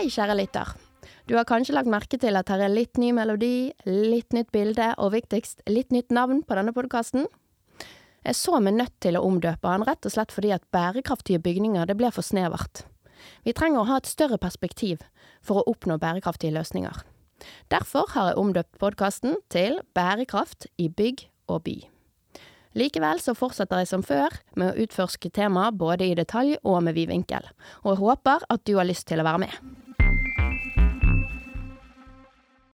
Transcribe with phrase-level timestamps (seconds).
[0.00, 0.68] Hei, kjære lytter.
[1.28, 4.86] Du har kanskje lagt merke til at her er litt ny melodi, litt nytt bilde
[4.96, 7.26] og viktigst litt nytt navn på denne podkasten?
[8.24, 11.84] Jeg så meg nødt til å omdøpe han rett og slett fordi at bærekraftige bygninger
[11.84, 12.86] det ble for snevert.
[13.44, 15.04] Vi trenger å ha et større perspektiv
[15.44, 17.04] for å oppnå bærekraftige løsninger.
[17.68, 21.76] Derfor har jeg omdøpt podkasten til Bærekraft i bygg og by.
[22.78, 26.96] Likevel så fortsetter jeg som før med å utforske temaet både i detalj og med
[26.96, 29.79] vid vinkel, og jeg håper at du har lyst til å være med.